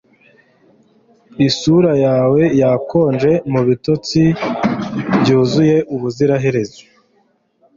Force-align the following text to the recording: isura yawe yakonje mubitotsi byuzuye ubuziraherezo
isura 1.47 1.93
yawe 2.05 2.41
yakonje 2.61 3.31
mubitotsi 3.51 4.21
byuzuye 5.19 5.77
ubuziraherezo 5.93 6.81